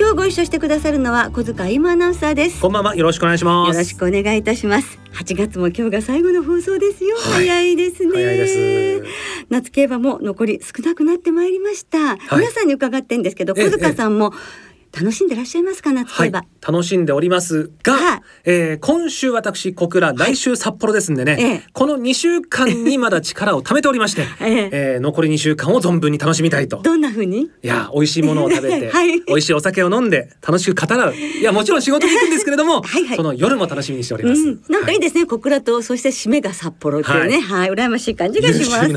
[0.00, 2.62] 今日ご一緒してくださるのは小塚今アナウンサーです。
[2.62, 2.96] こんばんは。
[2.96, 3.68] よろしくお願いします。
[3.74, 4.98] よろしくお願いいたします。
[5.12, 9.02] 8月も今日が最後の放送ですよ、はい、早いですね。
[9.50, 24.70] 夏競馬も残り少なくなってまいりました、はい、皆さんに伺ってんですけど小塚さんも、ええ楽しんでらっしゃいますか夏競馬、はい、楽しんでおりますが、はい、えー、今週私小倉来週札幌ですんでね、はい、この2週間にまだ力を貯めておりまして、 ええ。
[24.72, 26.80] えー、残り2週間を存分に楽しみたいと。
[26.82, 27.42] どんな風に？
[27.42, 31.14] いや美味しいものを食べて、 はい、美味しいお酒を飲んで楽しく語らう。
[31.14, 34.96] いやもちろん仕事に行くんですけれども はい、その夜も楽しみにしております、うん、なんかい。
[34.96, 37.40] いですね、小倉とそして締めが札幌っていうね。
[37.40, 38.90] はい、羨ましい感じがします。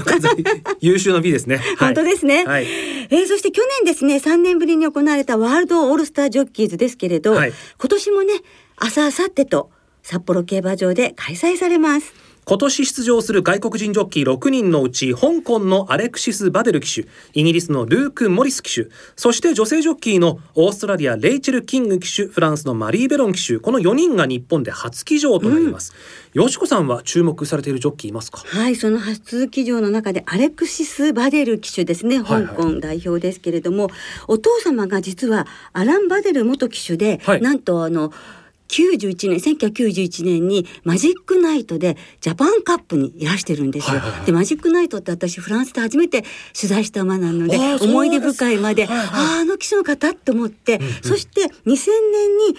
[0.82, 1.62] 優秀の美ですね。
[1.80, 2.68] 本当ですね、はい、
[3.10, 8.34] えー、そして去年ですね3年ぶりに行われたワールドオールスタージョッキーズですけれど、はい、今年もね
[8.82, 12.14] 明日明後日と札幌競馬場で開催されます
[12.46, 25.94] 今年出場する外国人ジョッキー6人のうち香港のアレクシス・バデル騎手イギリスのルーク・モリス騎手そして女性ジョッキーのオーストラリアレイチェル・キング騎手フランスのマリー・ベロン騎手この4人が日本で初騎乗となります、
[26.34, 28.44] うん、よしこさんは注目されているジョッキーいますか？
[28.46, 32.24] はいその初騎乗の中でアレクシス・バデル騎手ですね。
[32.24, 38.12] 香港代表ですけれども、はいはい、お父様が実はアラン・バデル元騎手で、はい、なんとあの
[38.70, 44.00] 91年1991年にマジックナイトでジャパンカップにいらしてるんですよ。
[44.00, 46.24] はいはいはい、でマジックナイトって私フランスで初めて
[46.60, 52.56] 取材した馬なので思い出深い馬で、はいはい、あああの騎手の方って思って、うんうん、そして2000年に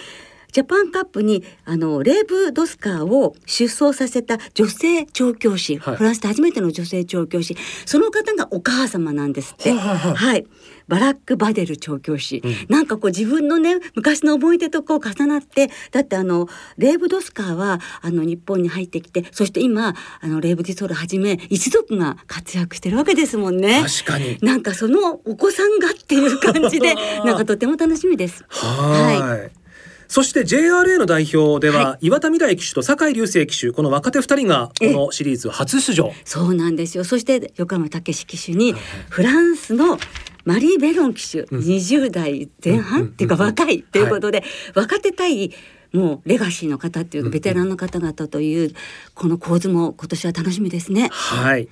[0.54, 9.72] ジャパンカップにあのレーブ・ドスカーを出走させた女性調教師、はい、フランスで初めての女性調教師その方がお母様なんですって。
[9.72, 10.46] はい、はいはい、
[10.86, 16.46] バラック・バデル調教師、うん、なんかこう自分のね昔の思い出とこう重なってだってあの
[16.78, 23.82] レーブ・ドスカーはあの日本に入ってきてそして今あのレーブ・ディソールはじめ一族が活躍してるわけですもんね。
[23.82, 24.38] 確かに。
[24.40, 26.94] なんかそのお子さんがっていう感じで
[27.26, 28.44] なんかとても楽しみです。
[28.48, 29.63] はい
[30.08, 36.12] そして JRA の代表では、はい、岩田未来騎手と酒井隆成騎手この若手2人がこのシリーズ初出場。
[36.24, 37.04] そうなんですよ。
[37.04, 38.74] そして横山武史騎手に
[39.08, 39.98] フランスの
[40.44, 44.02] マリー・ベロン騎手、うん、20代前半っていうか若いとい。
[44.02, 45.52] うことで、はい、若手対
[45.92, 48.74] もうレガシーの方っていうベテランの方々という、
[49.14, 51.08] この構図も今年は楽しみですね。
[51.12, 51.68] はい。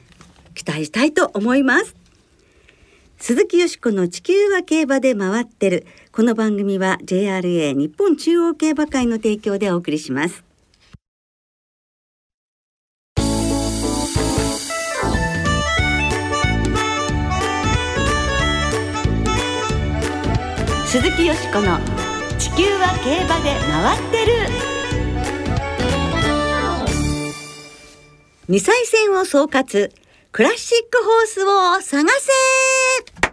[0.54, 1.94] 期待したいと思います。
[3.18, 5.86] 鈴木よしこの地球は競馬で回ってる。
[6.14, 10.44] この番組は JRA 日本中央競馬会の提供でお送りします。
[20.84, 21.78] 鈴木よしこの
[22.38, 24.32] 地球は競馬で回ってる。
[28.48, 29.90] 二歳戦を総括。
[30.30, 33.31] クラシックホースを探せ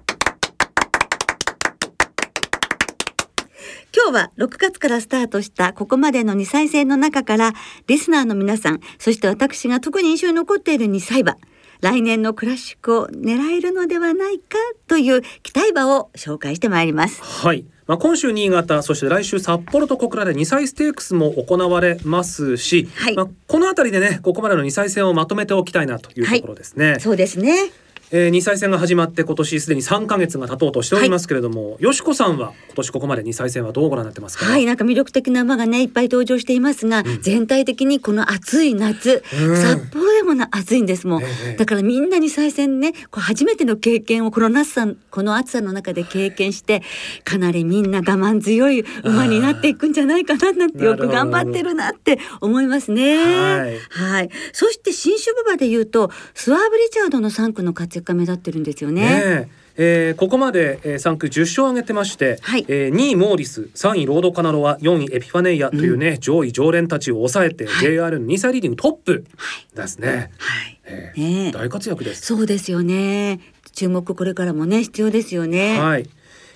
[4.09, 7.53] 今日は6月からスタートしたここまでの2歳戦の中から
[7.86, 11.38] リスナーの皆さんそして私が特に印象に残っている2歳馬
[11.81, 17.22] 来年のクラシックを狙えるのではないかという期待馬を紹介してまいります。
[17.22, 26.91] はいまあ、今週新潟そして来週札幌と小倉で2歳ステークスも行われますし、はい、まあ、この辺りでねここまでの2歳戦をまとめておきたいなというところですね。
[26.94, 27.72] はい、そうですね
[28.12, 34.46] えー、2歳戦が始まって今年すでに3か月が経とうとしておりますけれども、はい、よしこさんは今年ここまで2歳戦はどうご覧になってますか？
[34.46, 41.25] はいなんか魅力的な馬がねいっぱい登場していますが、うん、全体的にこの暑い夏、うん、札幌でもな暑いんですもん、え。
[41.56, 46.81] ー、だからみんな2歳戦ねこう初めての経験をこの夏さこの暑さの中で経験して
[47.24, 53.18] かなりみんな我慢強い馬になっていくんじゃないかななんてよく頑張ってるなって思いますね。
[53.18, 59.01] はい、はい、そして新種馬場で言うとスワーブ・リチャードの3区の活躍が目立ってるんですよね。
[59.01, 59.49] ね
[59.81, 69.25] えー、ここまで、えー、3区10勝上げてまして、はいえー、2位モーリス3位ロードカナロア4位エピファネイアというね、うん、上位常連たちを抑えて、はい、JR の2歳リーディングトップ
[69.73, 70.31] ですね。
[70.37, 72.25] はいえー、ね大活躍です。
[72.25, 73.40] そうですよね。
[73.72, 75.79] 注目これからもね必要ですよね。
[75.79, 76.09] はい。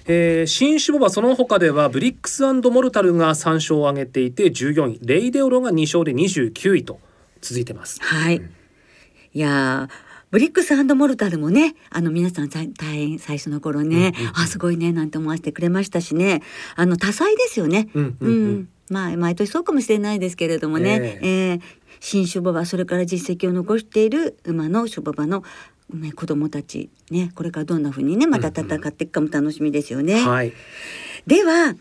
[0.05, 6.99] えー、新種母馬その他ではブリックスモルタルが3勝を挙げていて14位レイデオロが2勝で29位と
[7.41, 7.99] 続いてます。
[8.01, 8.49] はい、うん、
[9.33, 9.87] いや
[10.33, 16.41] ブリックスモルタルもねあの皆さん大変最初の頃ね、うんうんうん、あすごいねなんて思わせてくれましたしね。
[16.75, 17.88] あの多彩ですよね。
[17.94, 21.62] うん、うんうん、まあ毎年そうかもしれないですけれどもね、えー、えー、
[22.00, 25.44] 新種馬場それから実績を残している馬の種馬場の
[25.94, 30.15] ね、子供たちねこれからどんな風にねまた戦っていくかも楽しみですよね。
[30.15, 30.53] うんうんはい、
[31.27, 31.75] では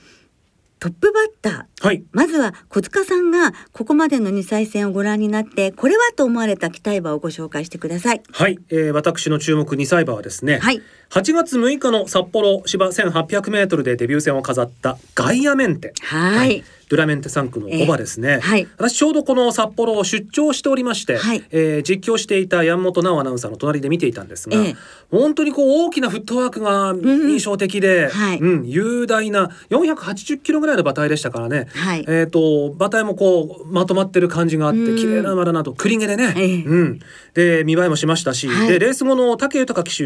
[0.82, 8.22] トップバッター、はい、まずは小塚さんがここまでの2歳戦をご覧になってこれはと思われた期待馬をご紹介してください。
[8.32, 15.92] はい、えー、私の注目2歳馬はですね、はい、8月6日の札幌芝1800メートルでデビュー戦を飾ったガイアメンテ。
[16.00, 16.64] はい、はい。
[16.92, 24.76] ドゥラメンテ3区のオバですね、えーはい、私ちょうどこの札幌を出張しておりまして、はい、えー、実況していた山本直アナウンサーの隣で見ていたんですが、えー、
[25.10, 28.38] 本当にこう大きなフットワークが印象的で、うん、はい。
[28.38, 37.00] うん、雄大な480キロぐらいの馬体でしたからね、はい、えっ、ー、と馬体もこうまとまってる感じがあって綺麗な馬だなと栗毛でね、えー、うん、
[37.32, 40.04] で見栄えもしましたし、でレース後の武豊騎手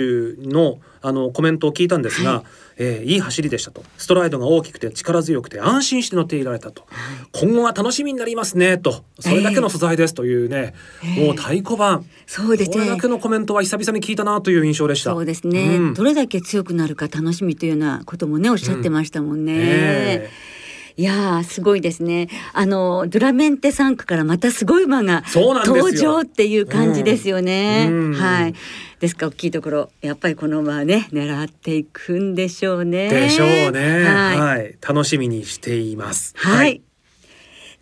[0.49, 2.43] のあのコメントを聞いたんですが、
[2.77, 3.85] えー、いい走りでしたと。
[3.97, 6.85] ストライドが大きくて力強くて安心して乗っていられたと、
[7.33, 9.05] 今後は楽しみになりますねと。
[9.21, 12.05] それだけの素材ですというね、えー、もう太鼓判。
[12.27, 12.77] そうですね。
[12.77, 15.13] これだけのコメントは久々に聞いたなという印象でした。
[15.13, 20.56] そうですね、うん、どれだけ強くなるか楽しみというようなこともねおっしゃってましたもんね、うんえー
[20.99, 22.29] いやすごいですね。
[22.55, 27.89] あのドラメンテ3区からまたすごい馬が登場っていう感じですよね。
[27.91, 28.55] うん、はい。
[28.99, 33.11] ですから大きいところやっぱりこの馬はね狙っていくんでしょうね。
[33.11, 34.05] でしょうね。
[34.05, 36.33] はい、はい、楽しみにしています。
[36.37, 36.83] はい、はい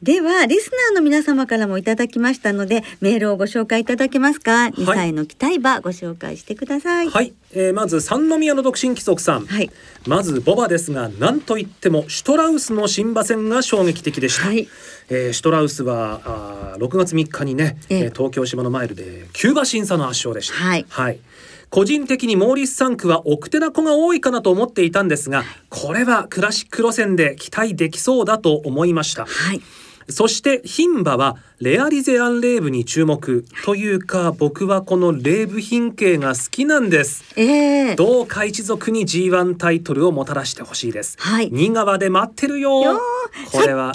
[0.04, 7.08] ではリスナーの皆様からもいただきましたのでメールをご紹介いただけますか、2歳の期待馬ご紹介してください。
[7.08, 9.70] はい、えー、まず三宮の独身貴族さん、はい、
[10.06, 14.68] まずボバですが何といってもシュトラウスの新馬戦が衝撃的でした、はい、
[15.08, 16.20] えー、シュトラウスは
[16.74, 21.18] あ6月3日にね、えー、東京芝のマイルでキューバ審査の圧勝でした、はい、はい。
[21.70, 29.24] 個人的にモーリス3区は奥手な子が多いかなと思っていたんですがこれはクラシック路線で期待できそうだと思いました。
[29.24, 29.62] はい
[30.08, 33.44] そして牝馬はレアリゼアンレーブに注目。
[33.64, 43.00] というか僕はこのレーブ品系が好きなんです、えー、どうか一族に G1 タイトルをもたらしてほしいです、はい、新川で待ってるよ。
[43.52, 43.92] これは。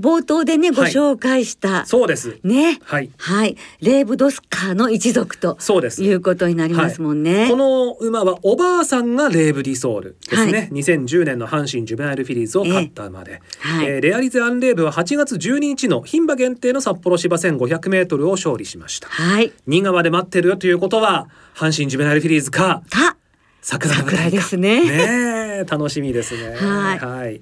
[0.00, 2.38] 冒頭でねご紹介した、はい、そうです。
[2.42, 2.80] ね。
[2.82, 3.10] はい。
[3.18, 3.56] はい。
[3.80, 6.02] レーブドスカーの一族とそうです。
[6.02, 19.08] いうことになりますもんね、はい、この馬はおばあさんがレーブリソールですね、はい、2010年の阪神ジュベナイルフィリーズを勝った馬で、えー、はい、えー、レアリゼアンレーブは8月12日の牝馬限定の札幌芝1 5 0 0ルを勝利しました。
[19.08, 19.52] はい。
[19.66, 23.16] 新川で待ってるよということは阪神ジュベナイルフィリーズかか
[23.60, 24.84] 桜桜ですね。
[24.84, 26.56] ね楽しみですね。
[26.56, 27.40] はい。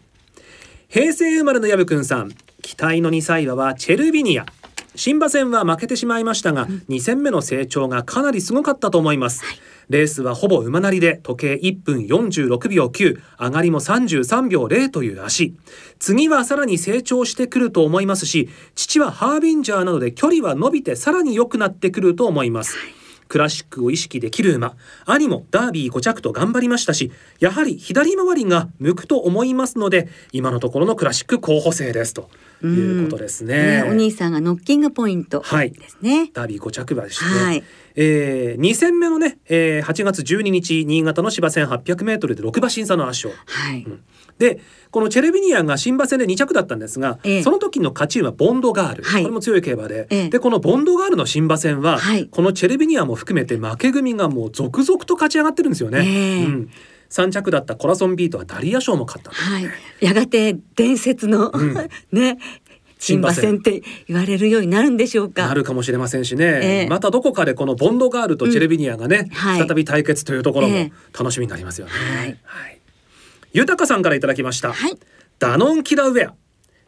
[0.89, 2.33] 平成生まれの薮くんさん。
[2.62, 4.47] 期待の2歳馬はチェルビニア。
[4.97, 9.57] 新馬戦は負けてしまいましたが、うん、2戦目の成長がかなりすごかったと思います、はい、
[9.90, 15.54] レースはほぼ馬なりで時計1分46秒9上がりも33秒0という足
[15.98, 23.00] 次はさらに成長してくると思いますし父はハービンジャーなどで距離は伸びてさらに良くなってくると思います、はい
[23.31, 24.75] クラシックを意識できる馬
[25.06, 32.28] 兄もダービー5着と頑張りましたしやはり左回りが向くと思いますので今のところのクラシック候補生ですと
[32.62, 33.82] いうことですね。
[33.82, 36.19] ねお兄さんがノッキングポイントですね。
[36.19, 37.44] はい、ダービー5着馬でしたね。
[37.44, 37.64] はい、
[38.02, 43.44] えー、2戦目のね、えー、8月12日新潟の芝線800メートルで6馬審査の圧勝。
[43.47, 44.02] はい、うん、
[44.38, 44.58] で
[44.91, 56.47] このチェルビニアが新馬戦で2着だったんですが、ええ、その時の勝ち馬ボンドガール、はい、これも強い競馬で、え、でこのボンドガールの新馬戦は、はい、このチェルビニアも含めて負け組がもう続々と勝ち上がってるんですよね。
[56.47, 56.71] うん。
[57.11, 59.64] 3着だったコラソンビートはダリア賞も勝った、はい、
[60.00, 61.75] やがて伝説の、うん、
[62.12, 62.38] ね
[63.00, 65.49] 新馬戦って言われるようになるんでしょうか。
[65.49, 69.35] なるかもしれませんしね、えー、またどこかでこのボンドガールとチェレビニアがね、うん。
[69.35, 71.92] はい、再び対決というところも楽しみになりますよね。
[71.95, 72.80] えー、はい、はい、
[73.54, 74.75] 豊さんからいただきました。
[74.75, 74.99] はい、
[75.38, 76.35] ダノンキラウェア。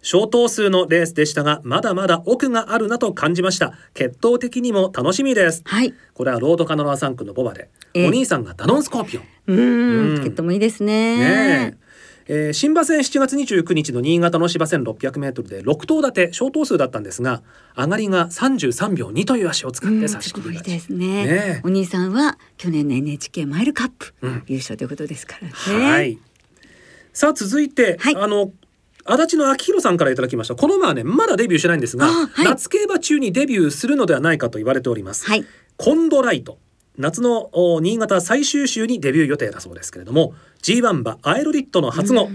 [0.02, 3.73] 小頭数のレースでしたがまだまだ奥があるなと感じました。
[3.95, 9.25] 血統的にも楽しみです、はい、これはロードカノラ3区のボバで、えー、お兄さんがダノンスコーピオン。
[9.47, 10.25] うん。
[10.25, 11.69] 血統もいいですね。
[11.71, 11.78] ね
[12.35, 17.43] えー、新馬戦7月29日の新潟の芝線600メートルで6頭立て小頭数だったんですが
[17.77, 24.15] 上がりが33秒2という足を使って差し切り勝ち、ですね、ね、お兄さんは去年の NHK マイルカップ
[24.47, 26.19] 優勝ということですからね、うん、はい。
[27.12, 28.51] さあ続いて、はい、あの
[29.05, 30.55] 足立の秋広さんからいただきました。
[30.55, 35.45] この馬はねまだデビューしてないんですが、はい、夏競馬中にデビューするのではないかと言われております、はい、
[35.77, 36.57] コンドライト
[36.99, 42.28] 夏の新潟最終週にデビュー予定だそうですけれども G1 馬アエロリットの初語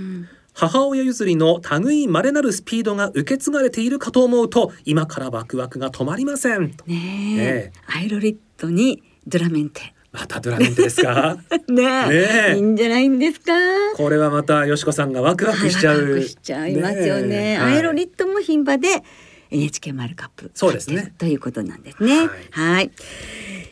[0.54, 9.94] 母親譲りの類まれなるスピードが受け継がれているかと思うと今からワクワクが止まりませんねえアイロリットにドラメンテ。
[10.12, 11.38] またドラメンテですか？
[11.68, 13.52] ねねいいんじゃないんですか？
[13.96, 19.04] これはまたよしこさんがワクワクしちゃう、はい、しちゃいますよね、ね、アイロリットも牝馬で
[19.52, 21.14] NHK マイルカップそうですね。
[21.20, 22.30] ということなんですね。
[22.52, 22.90] はい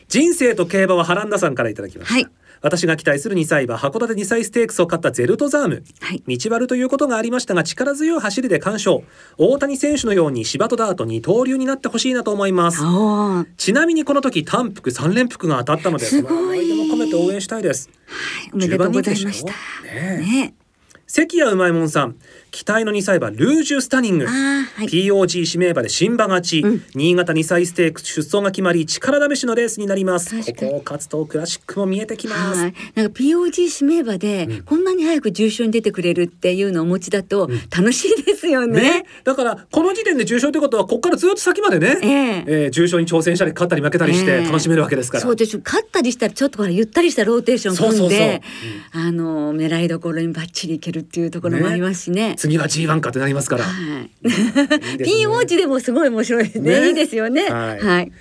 [0.08, 2.26] 人生と競馬はハランダさんからいただきました、はい。
[2.62, 9.00] 私が期待する2歳馬函館2歳ステークスを勝ったゼルトザーム、はい、道悪ということがありましたが力強い走りで完勝
[9.36, 12.82] 大谷選手のように芝とダート二刀流になってほしいなと思います。
[13.56, 16.66] ちなみにこの時単服3連服が当たったのですごい。
[16.66, 19.52] でも込めて応援したいです、はい、おめでとうございました。
[19.84, 20.18] ね。
[20.18, 20.54] ね。
[21.06, 22.16] 関谷うまいもんさん
[22.56, 30.34] 期待の2歳馬ルージュスタニング、はい、POG 指名馬で新馬勝ち、うん、新潟2歳ステーク出走が決まり力試しのレースになります。
[30.42, 38.80] ここを勝つとクラシックも見えてきます、なんか POG 指名馬で、うん、こんなに早く重賞に出てくれるっていうのをお持ちだと楽しいですよね。
[38.80, 48.40] ね、だからこの時点で重賞ってことはここからずっと先までね、えー、えー、重賞に挑戦したり勝ったり負けたりして楽しめるわけですから、えー、そうです勝ったりしたらちょっとゆったりしたローテーション組んで
[48.92, 53.64] あの狙いどころにバッチリいけるっていうところもありますしね、ね、次は G1 かってなりますから。
[53.64, 54.10] はい。
[55.04, 56.60] ピンウォッチでもすごい面白いね。
[56.60, 56.88] ね。
[56.88, 57.48] いいですよね。
[57.48, 57.80] はい。
[57.80, 58.12] はい、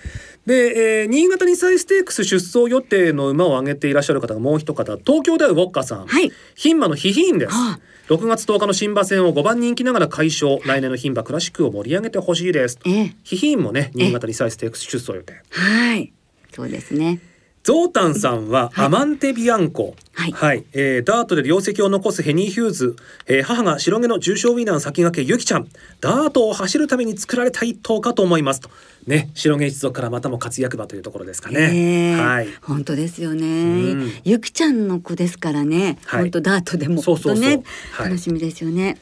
[0.46, 15.34] で、えー、新潟2歳ステークス出走予定の馬を挙げていらっしゃる方がもう一方東京大ウォッカさん、はい、牝馬のヒヒンです、はあ、6月10日の新馬戦を5番人気ながら解消来年の牝馬クラシックを盛り上げてほしいです、えー、ヒヒンもね新潟2歳ステークス出走予定。
[15.50, 16.13] はい。
[16.53, 17.20] そうですね
[17.65, 22.95] ゾウタンさんはアマンテビアンコ、はい、はい、えー、ダートで業績を残すヘニー・ヒューズ、
[23.25, 25.67] えー、母が白毛の重賞ウィナー先駆けユキちゃん、
[26.00, 28.62] ダートを走るために作られた一頭かと思います。
[28.62, 28.69] と。
[29.07, 32.15] ね、白毛一族からまたも活躍馬というところですかね。
[32.22, 34.12] はい、本当ですよね。
[34.24, 37.01] ユキちゃんの子ですからね、はい、本当ダートでも。
[37.01, 37.63] そうそうそう、
[37.98, 39.00] 楽しみですよね。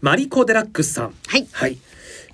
[0.00, 1.76] マリコデラックスさん、はい、はい、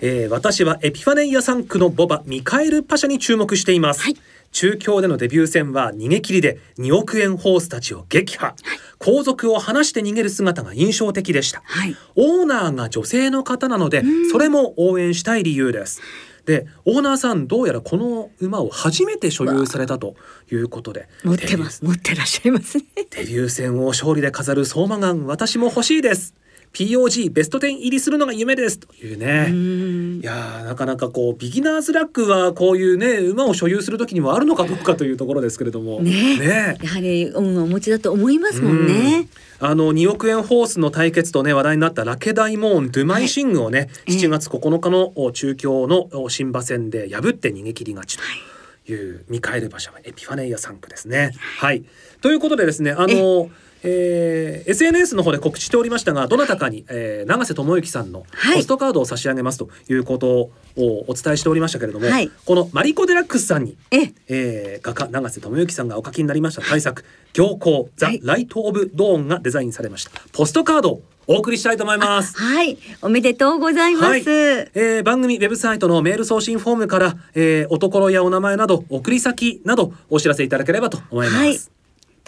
[0.00, 4.02] えー、私はエピファネイア3区のボバミカエルパシャに注目しています。
[4.02, 4.16] はい
[4.52, 8.56] 中京でのデビュー戦は逃げ切りで2億円ホースたちを撃破、はい、
[8.99, 16.00] 後続を離して逃げる姿が印象的でした、はい、オーナーが女性の方なのでそれも応援したい理由です。
[16.44, 20.16] でオーナーさんどうやらこの馬を初めて所有されたと
[20.50, 21.09] いうことで。
[21.23, 21.85] 持ってます。
[21.85, 22.85] 持ってらっしゃいますね。
[23.11, 26.35] デビュー戦を勝利で飾る相馬眼私も欲しいです
[26.73, 28.79] POG ベスト10入りするのが夢です。
[28.79, 30.21] というね。
[30.23, 36.00] いやなかなかこうビギナーズラックはこういうね馬を所有する時にもあるのかどうかというところですけれども。
[36.00, 36.38] ね。
[36.38, 36.76] ね。
[36.83, 38.87] やはり運をお持ちだと思いますもん。
[38.87, 39.29] ね。
[39.61, 48.52] あの2億円ホースの対決とね話題になったラケダイモーンドゥマイシングをね、はい、7月9日の中京の新馬戦で破って逃げ切り勝ちとい。
[48.91, 51.33] うミカエル馬車はエピファネイア3区ですね。
[51.59, 51.85] はい、
[52.21, 53.50] ということでですねあの
[53.82, 58.24] えー、SNS の方で告知しておりましたがどなたかに、えー、永瀬智之さんの
[58.54, 72.36] ポストカードを差し上げますということをお伝えしておりましたけれども、はい、このマリコ・デラックスさんに、ええー、画家永瀬智之さんがお書きになりました大作「行幸ザ・ライト・オブ・ドーン」がデザインされましたポストカードをお送りしたいと思います。
[72.36, 74.06] はい、おめでとうございます。
[74.06, 81.38] はい、えー、番組ウェブサイトのメール送信フォームから、えー、おところやお名前など送り先などお知らせいただければと思います。
[81.38, 81.60] はい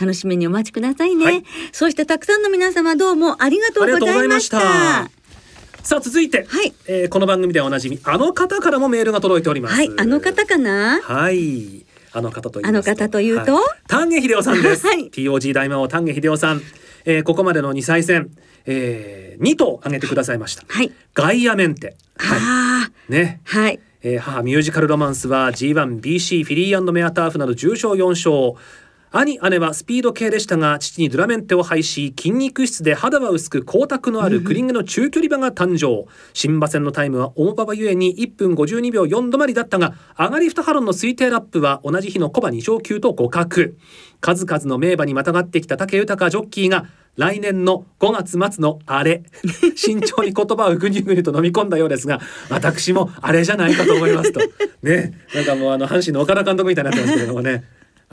[0.01, 5.11] 楽しみにお待ちくださいね、はい、そしてたくさんの皆様どうもありがとうございました。
[5.83, 6.73] さあ続いて、はい。
[6.87, 9.75] えー、この番組ではおなじみあの方からもメールが届いております。
[9.75, 9.91] はい。
[9.99, 11.03] あの方かな？
[11.03, 11.85] はい。
[12.15, 16.63] あの方とあの方というと、はい、丹下秀夫さんです、 はい、TOG 大魔王丹下秀夫さん、
[17.05, 18.31] えー、ここまでの2歳戦、
[18.67, 21.97] えー、2頭挙げてくださいました、はい、ガイアメンテ。
[22.17, 23.13] はい。
[23.13, 23.41] ね。
[23.45, 23.81] はい。
[24.05, 28.63] えー、母ミュージカルロマンスは G1BC フィリーメアターフなど重賞4勝
[29.16, 36.11] 兄姉はスピード系でしたが父にドラメンテを配し筋肉質で肌は薄く光沢のあるクリングの中距離馬が誕生。
[36.33, 43.75] 新馬戦のタイムは重馬場ゆえに1分52秒4止まりだったが上がり2ハロンの推定ラップは同じ日の小馬2勝級と互角。
[44.21, 49.23] 数々の名馬にまたがってきた武豊ジョッキーが来年の5月末のあれ
[49.76, 52.18] 慎重に言葉をぐにゅぐにと飲み込んだようですが
[52.50, 54.40] 私もあれじゃないかと思いますと。
[54.83, 55.12] ね。
[55.33, 57.62] なんかもうあの阪神の岡田監督みたいになってますけれどもね。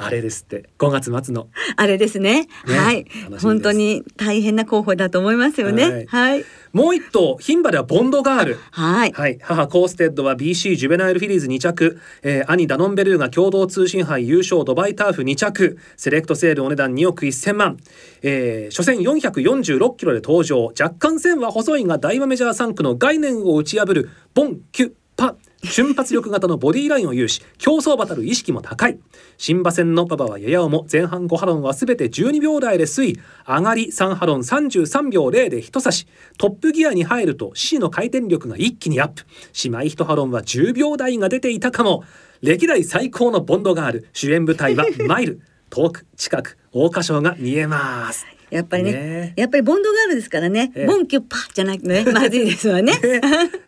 [0.05, 0.69] あれですって。
[0.79, 1.47] 5月末の。
[1.75, 3.05] あれですね、ね、はい。
[3.41, 8.59] 本当に大変な候補だと思いますよね、はい、はい、もう一頭牝馬ではボンドガール。
[8.71, 15.77] はい、はい、母コーステッドは BC ジュベナイルフィリーズ2着、えー、兄ダノンベルーが共同通信杯優勝ドバイターフ2着。
[15.97, 17.77] セレクトセールお値段2億1000万、
[18.21, 20.65] えー、初戦446キロで登場。
[20.79, 28.99] 若干線は細いが大和メジャー3区の概念を打ち破るボンキュパ瞬発力型のボディラインを有し競走馬たる意識も高い。
[29.37, 33.19] 新馬戦の馬場はやや重前半5ハロンは全て12秒台で推移。
[33.47, 36.07] 上がり3ハロン33秒0で一差し。
[36.37, 39.23] トップギアに入ると獅子の回転力が一気にアップ。
[39.63, 42.03] 姉妹1ハロンは10秒台が出ていたかも。
[42.41, 44.07] 歴代最高のボンドガール。
[44.13, 45.41] 主演舞台はマイル。
[45.69, 48.30] 遠く近く桜花賞が見えます。
[48.51, 52.93] やっぱりね、ね、やっぱりボンドガールですからね、ええ、ボンキュッパじゃなくてね、まずいですわね。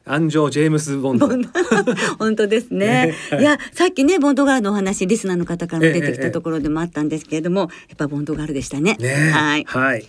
[0.06, 1.28] 安城ジェームスボンド。
[2.20, 3.16] 本当ですね。
[3.32, 8.98] いや、さっきね、ボンドガールのお話、リスナーの方からも出てきたところでもあったんですけれども、やっぱボンドガールでしたね。
[9.00, 9.64] ねはい。
[9.66, 10.06] はい。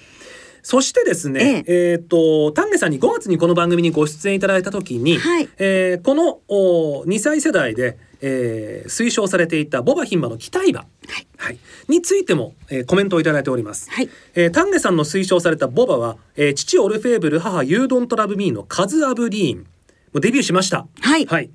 [0.65, 13.91] そしてですね、えええー、と丹下さんに5月にこの番組にご出演いただいた時に、はい、えー、このお2歳世代で、えー、推奨されていたボバ牝馬の期待馬、はい、はい、についても、えー、コメントをいただいております。
[13.91, 19.59] はい、えー、丹下さんの推奨されたボバは、えー、父オルフェーブル母ユードントラブミーのカズ・アブリーン。
[19.61, 19.67] も
[20.15, 20.87] うデビューしました。
[21.03, 21.51] はい、はい。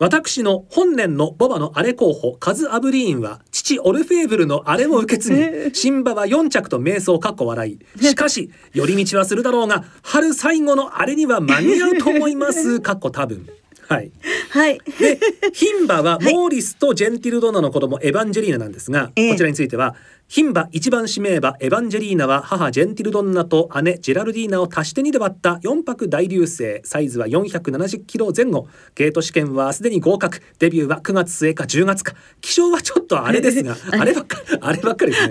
[0.00, 8.02] 私の本年のボバのアレ候補カズ・アブリーンは父オルフェーブルのアレも受け継ぎ新馬は4着と瞑想かっこ笑い。
[8.02, 12.80] しかし寄り道はするだろうが春最後のあれには間に合うと思います。
[12.82, 13.46] かっこ多分
[13.90, 14.12] はい。
[14.50, 14.78] はい。
[15.00, 15.18] で、
[15.52, 19.96] 牝馬はモーリスとジェンティルドナの子供エヴァンジェリーナなんですが、こちらについては
[20.32, 26.80] 牝馬一番指名馬エヴァンジェリーナは母ジェンティルドンナと姉ジェラルディーナを足して2で割った4泊大流星。
[26.84, 28.68] サイズは470キロ前後。
[28.94, 30.40] ゲート試験はすでに合格。
[30.60, 32.14] デビューは9月末か10月か。
[32.40, 34.14] 気象はちょっとあれですが あれ？
[34.14, 35.30] ばっかりあればっかりですね。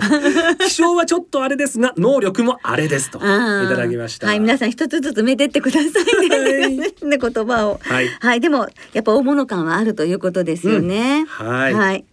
[0.68, 4.26] 気象はちょっとあれですが能力もあれですといただきました。
[4.26, 6.76] はい皆さん一つずつめでってくださいね、はい、
[7.08, 7.80] ね言葉を。
[7.80, 12.04] はい、はい、でもやっぱ大物感はあるということですよね、うん、はい、はい、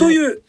[0.00, 0.42] という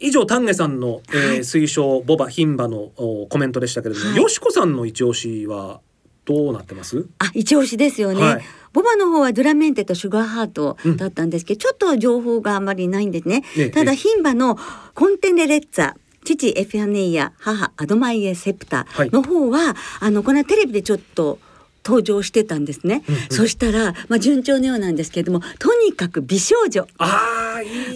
[0.00, 2.90] 以上丹下さんの、えー、推奨ボバ牝馬の
[3.28, 5.80] コメントでしたけれども、はい、よしこさんの一押しは
[6.24, 7.06] どうなってます？
[7.18, 8.42] あ一押しですよね、はい、
[8.72, 14.56] ボバの方はドラメンテとシュガーハートだったんですけど、うん、ちょっと情報があまりないんですね、ねただ牝馬の
[14.94, 21.38] コンテネレッツァ父エフィアネイア母アドマイエセプタの方は、はい、あのこのテレビでちょっと
[21.84, 26.86] 登場してたんですね、うんうん、そしたら、まあ、順調のようなんですけれどもとにかく美少女。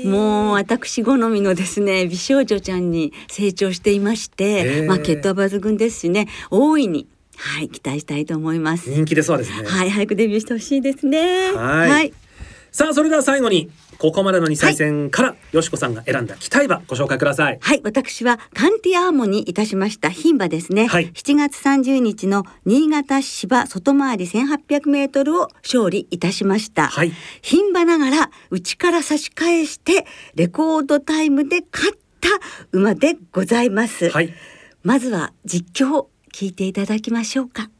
[0.04, 8.90] もう私好みのですね美少女ちゃんに成長していまして、まあ、血統抜群ですしね大いにはい期待したいと思います。
[8.90, 9.66] 人気でそうですね。
[9.66, 11.52] はい早くデビューしてほしいですね。
[11.52, 12.12] はい。
[12.70, 17.58] さあそれでは最後にここまでの2歳戦から、はい、よしこさんが選んだ期待馬ご紹介ください。
[17.60, 32.28] はい私はカンティアーモにいたしました牝馬ですね、はい、7月30日の新潟芝外回り1800メートルを勝利いたしました、はい、牝馬ながら内から差し返してレコードタイムで勝った
[32.72, 34.32] 馬でございます、はい、
[34.82, 37.70] まずは実況聞いていただきましょうか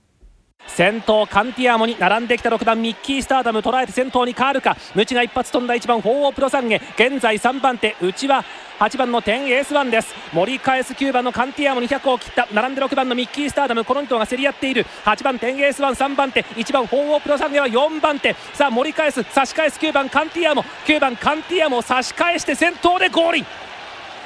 [0.67, 4.77] 先頭カンティアーモに並んできた6番ミッキースターダム捉えて先頭に変わるか。
[4.95, 6.81] ムチが一発飛んだ1番フォーオープロサンゲ。
[6.97, 7.95] 現在3番手。
[8.01, 8.45] 内は
[8.81, 10.13] 8番のテンエースワンです。
[10.33, 12.49] 盛り返す9番のカンティアーモ200を切った。
[12.53, 13.85] 並んで6番のミッキースターダム。
[13.85, 14.85] この2頭が競り合っている。
[15.05, 16.43] 8番テンエースワン3番手。
[16.43, 18.35] 1番フォーオープロサンゲは4番手。
[18.55, 20.65] さあ盛り返す差し返す9番カンティアーモ。
[20.87, 23.47] 9番カンティアーモ差し返して先頭でゴール。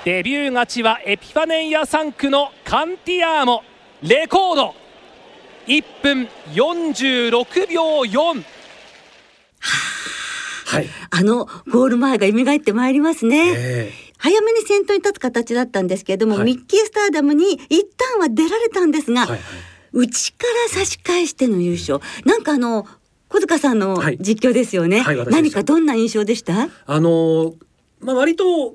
[0.05, 3.63] デビュー勝ちはエピファネンヤ3区のカンティアーモ。
[4.01, 4.88] レコード。
[5.69, 8.43] 1分46秒4。
[10.67, 13.53] はい、あのゴール前が蘇ってまいりますね。
[13.55, 19.41] えー早めに先頭に立つ形だったんですけれども、はい、ミッキースターダムに一旦は出られたんですが、はいはい、
[19.93, 22.85] 内から差し返しての優勝、なんかあの
[23.29, 26.69] 小塚さんの実況ですよね、はいはい、何かどんな印象でした？
[26.87, 27.55] あの
[28.01, 28.75] まあ、割と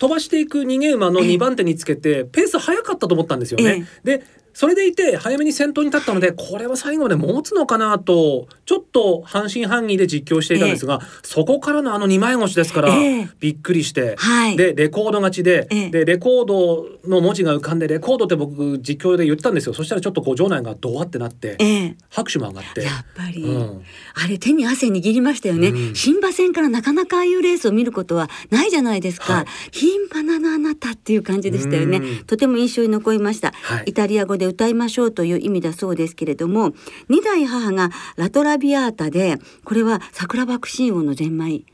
[0.00, 3.86] 飛ばしていく逃げ馬の2番手につけてペース早かったと思ったんですよね。
[4.04, 4.24] ええ、で
[4.56, 19.74] それでいて早めに先頭に立ったのでこれは最後まで持つのかなとちょっと半信半疑で実況していたんですが、えー、そこからのあの2枚越しですから、えー、びっくりして、はい、でレコード勝ちでえー、でレコードの文字が浮かんでレコードって僕実況で言ったんですよ。
[19.74, 22.82] そしたらちょっとこう場内がドワってなって、拍手も上がって。
[22.82, 23.82] やっぱり、うん、
[24.14, 36.72] あれ手に汗握りましたよね、うん、新馬戦からなかなかああいうレースを見ることはないじゃないですか、はい、牝馬なのあなたっていう感じでしたよね、とても印象に残りました、はい、イタリア語で歌いましょうという意味だそうですけれども
[37.08, 41.64] 二代母がラトラビアータでこれは桜爆心王のゼンマイ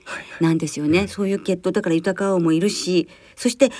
[0.40, 1.72] なんですよね、はいはい、そういう血統。
[1.72, 3.70] だから豊か王もいるしそして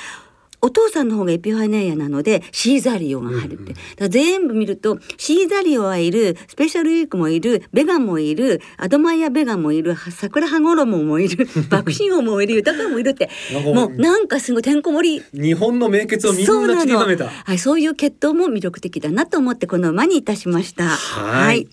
[0.65, 13.29] お父さんの方がエピファネイアなのでシーザリオが入るって、うんうん、全部見るとシーザリオはいるスペシャルウィークもいるベガもいるアドマイヤベガもいる桜羽衣もいる 爆心王もいる豊かもいるって。
[13.75, 15.43] もうなんかすごいてんこ盛り。
[15.43, 17.27] 日本の名血をみんな散りばめた。
[17.27, 20.85] はい、そういう血統も魅力的だなと思ってこの馬にいたしました。
[20.85, 21.67] はい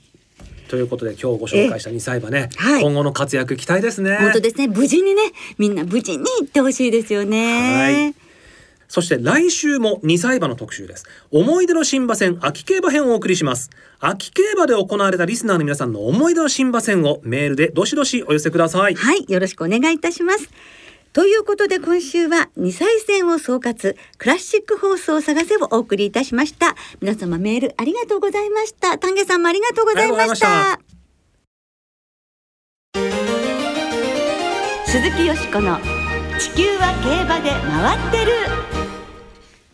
[0.70, 5.24] ということで今日ご紹介した2歳馬ね、はい、今後の活躍期待ですね本当ですね無事にね
[5.58, 8.30] みんな無事に行ってほしいですよねはい
[8.90, 11.06] そして来週も2歳馬の特集です。
[11.32, 13.70] 思い出の新馬戦秋競馬編をお送りします。
[14.00, 18.96] 秋競馬で行われたリスナーの皆さんの思い出の新馬戦をメールでどしどしお寄せください。
[18.96, 20.50] はい、よろしくお願いいたします。
[21.12, 26.76] ということで今週は2歳戦を総括クラシック放送を探せをお送りいたしました。
[27.02, 28.98] 皆様メールありがとうございました。
[28.98, 30.80] 丹下さんもありがとうございました。
[34.86, 35.78] 鈴木よしこの
[36.40, 38.69] 地球は競馬で回ってる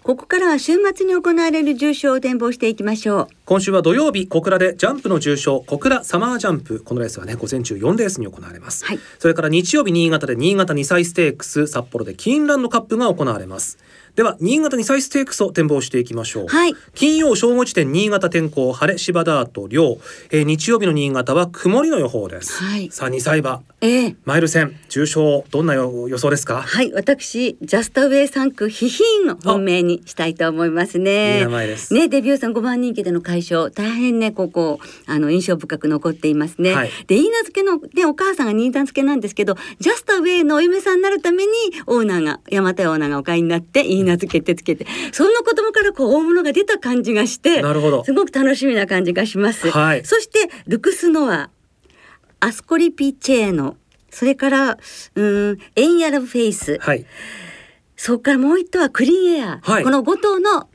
[0.06, 3.28] ここからは週末に行われる重賞を展望していきましょう。
[3.46, 6.80] 今週は土曜日小倉でジャンプの重賞小倉サマージャンプ。
[6.82, 13.80] このレースはね午前中4レースに行われます、はい、それから日曜日新潟で新潟2歳ステークス札幌でキーンランドカップが行われます
[14.16, 19.98] では新潟2歳ステークスを展望していきましょう、はい、金曜正午時点新潟天候晴れ芝ダート量、
[20.32, 26.62] えー、日曜日の新潟は曇りの予報です、はい、さあ2歳馬、えー、マイル戦重賞どんな予想ですか？
[26.62, 31.40] はい私ジャスタウェイ3区ヒヒンを本命にしたいと思いますね。
[31.40, 31.94] いい名前です。
[31.94, 33.70] ねデビューさん5番人気での快勝。
[33.72, 41.52] 大変ねここあの印象深く残っていますね、はい、で言い名付けのでお母さんが新名付けなんですけどジャスタウェイのお嫁さんになるために
[41.86, 44.88] オーナーが山田オーナーがお買いになっていい名付けてつけて。
[45.12, 48.04] そんな子供からこう大物が出た感じがしてなるほど。
[48.06, 51.50] すごく楽しみな感じがします、はい、そしてルクスノア
[52.40, 53.78] アスコリピチェーノ。
[54.10, 54.78] それから
[55.16, 57.06] うんエンヤラヴフェイス、はい、
[57.98, 60.70] そこからもう一頭はクリーンエア、はい、この5頭の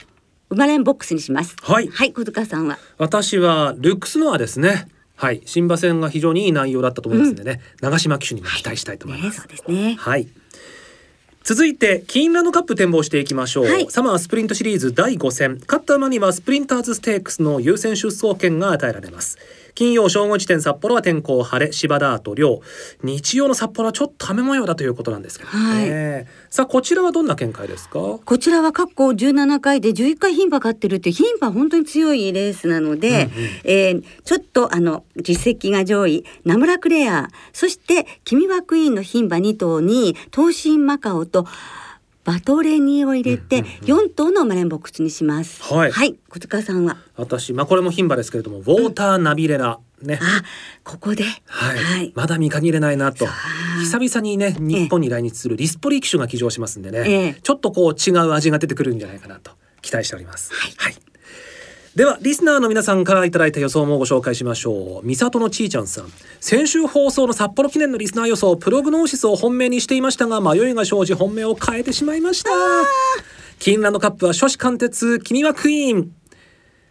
[0.50, 1.56] 生まれんボックスにします。
[1.62, 1.88] はい。
[1.88, 2.78] はい小塚さんは。
[2.98, 4.88] 私はルクスノアですね。
[5.14, 5.42] はい。
[5.46, 9.96] 新馬戦が非常にいい内容だったと思いますんでね、うん、長島騎手にも期待したいと思います、はいね、そうですね。
[9.98, 10.28] はい
[11.42, 15.58] 続いてキーンランドカップ展望していきましょう、はい、サマースプリントシリーズ第5戦。
[15.66, 19.38] 勝った馬にはスプリンターズステークスの優先出走権が与えられます
[19.80, 22.60] 金曜正午時点札幌は天候晴れ芝ダート量
[23.02, 27.98] 日曜の札幌はちょっと雨模様だということなんですけどね、はい、さあこちらはどんな見解ですか？
[27.98, 33.28] こちらは過去17回で11回牝馬勝ってるって牝馬本当に強いレースなので、うんうん、
[33.64, 37.30] えー、ちょっとあの実績が上位ナムラクレア。
[37.54, 41.46] そして君はクイーンの牝馬2頭に東進マカオと
[42.30, 45.60] バトレニを入れて4頭のマレンボックスにします。
[45.64, 46.96] はい、はい、小塚さんは？
[47.16, 49.80] 私、まあ、これも牝馬ですけれども、ウォーターナビレラ。
[50.00, 50.42] ね、あ
[50.84, 53.26] ここで、はい、はい、まだ見限れないなと。
[53.80, 59.50] 久々にね日本に来日するリスポリ機種が騎乗しますんでね、ええ、ちょっとこう違う味が出てくるんじゃないかなと
[59.82, 60.54] 期待しております。
[60.54, 60.94] はい、はい
[61.96, 65.06] ではリスナーの皆さんからいただいた予想もご紹介しましょう。
[65.06, 66.12] 三里のちーちゃんさん。
[66.38, 72.50] 先週放送の札幌記念のリスナー予想プログノーシスを本命にしていましたが迷いが生じ本命を変えてしまいました。
[73.58, 76.12] キーンランドカップは初志貫徹君はクイーン。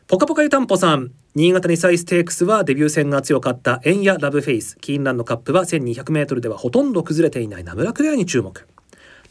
[0.08, 1.12] ポカポカ湯たんぽさん。
[1.34, 4.76] 新潟2歳ステークスはデビュー戦が強かったエンヤラヴフェイス。
[4.82, 8.68] キーンランドカップは 1200m ではほとんど崩れていないナムラクレアに注目。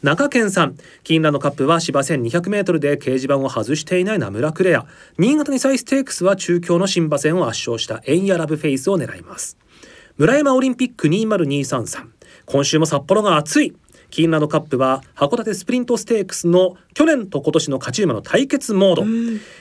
[0.01, 0.77] 中堅さん。
[1.03, 4.85] キーンランドカップは芝 1200m で掲示板を外していないナムラクレア。
[5.17, 9.57] 新潟2歳ステークスは中京の新馬戦を圧勝したエンヤラヴフェイスを狙います。
[10.17, 12.07] 村山オリンピック20233
[12.45, 13.75] 今週も札幌が熱い。
[14.09, 19.03] キンランドカップは函館スプリントステークスの去年と今年の勝ち馬の対決モード。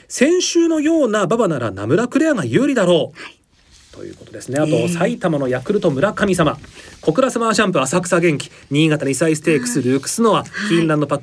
[0.07, 3.38] 先週のような馬場ならナムラクレアが有利だろう、はい
[3.93, 4.59] ということですね。
[4.61, 6.59] あと、えー、埼玉のヤクルト村神様。
[7.01, 8.51] 小倉様シャンプー浅草元気。
[8.71, 11.23] 新潟2歳ステークスルークスノア、はい、キーンランドパッ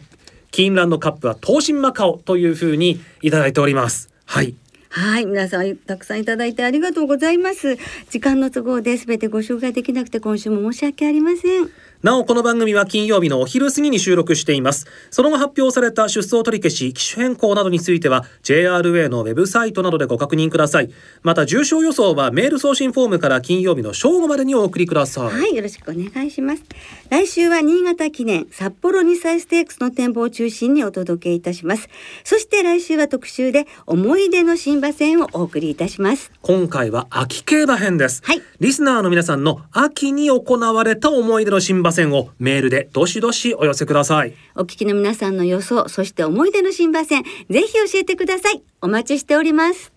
[0.56, 4.10] キーンランドカップは東進マカオというふうにいただいております。
[4.24, 4.56] はい。
[4.90, 7.78] はい、皆さんたくさんいただいてありがとうございます。
[8.10, 11.70] 時間の都合で全てご紹介できなくて今週も申し訳ありません。
[12.04, 14.86] なおこの番組は金曜日のお昼過ぎに収録しています。
[15.10, 20.92] その後発表された出走取り消し機種変更などについては JRA のウェブサイトなどでご確認ください。
[21.24, 25.26] また重症予想はメール送信フォームから金曜日の正午までにお送りください。
[25.26, 26.64] はいよろしくお願いします。
[27.10, 31.90] 来週は新潟記念札幌2歳ステークスの展望を中心にお届けいたします。
[32.24, 36.32] そして来週は特集で思い出の新馬戦をお送りいたします。
[36.42, 44.34] 今回は秋競馬編です、はい、リスナーの皆さんの秋に行われた思い出の新馬戦をメールでどしどしお寄せください。
[44.56, 48.62] お聞きの皆さんの予想そして思い出の新馬戦ぜひ教えてください。
[48.82, 49.92] お待ちしております。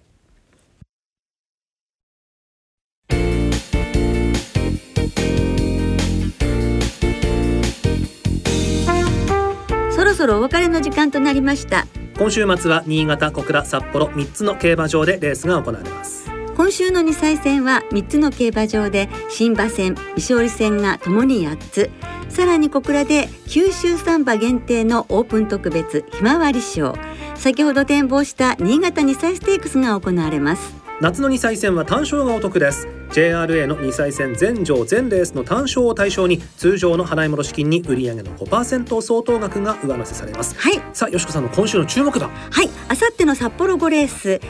[9.95, 11.87] そろそろお別れの時間となりました。
[12.19, 16.18] 今週末は新潟小倉札幌3つの競馬場でレースが行われます
[16.59, 21.91] 今週の2歳戦は3つの競馬場で新馬戦未勝利戦がともに8つ。
[22.29, 26.97] さらに小倉で九州サンバ限定のオープン特別ひまわり賞
[27.37, 30.75] 先ほど展望した新潟2歳ステークスが行われます。
[31.01, 32.89] 夏の2歳戦は単勝がお得です。
[33.11, 40.57] JRA の2歳戦全場全レースの単勝を対象に通常の払い戻し金に売上の5%相当額が上乗せされます。
[40.59, 40.83] はい。
[40.93, 42.69] さあよしこさんの今週の注目だはい。
[42.89, 44.41] あさっての札幌5レース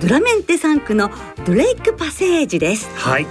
[0.00, 1.10] ドラメンテ3区の
[1.44, 2.88] ドレイクパセージです。
[2.94, 3.26] はい。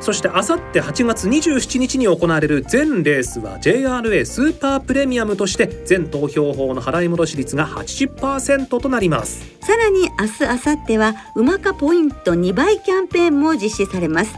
[0.00, 9.44] そしてあさって8月27日に行われる全レースは JRA スーパープレミアムとして全投票法の払い戻し率が80%となります。
[9.60, 14.34] さらに明日明後日はうまかポイント2倍キャンペーンも実施されます。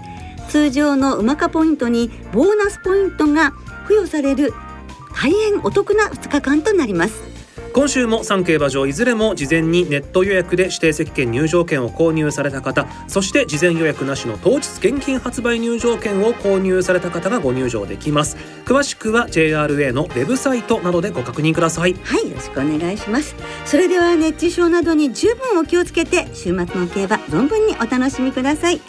[0.49, 3.53] 通常のうまかポイントにボーナスポイントが
[3.89, 4.53] 付与される
[5.15, 7.32] 大変お得な2日間となります
[7.73, 18.37] 今週も3競馬場いずれも事前にネット予約で指定席券入場券を購入された方そして事前予約なしの当日現金発売入場券を購入された方がご入場できます。
[18.67, 21.95] 詳しくは JRA のウェブサイトなどでご確認ください。
[21.95, 23.35] はいよろしくお願いします。
[23.65, 28.81] それでは熱中症などに十分お気をつけて週末の競馬存分にお楽しみください。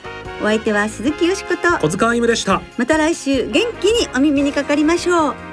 [0.41, 1.80] お相手は鈴木よしこと。
[1.80, 2.62] 小塚あゆむでした。
[2.78, 5.53] また来週元気にお耳にかかりましょう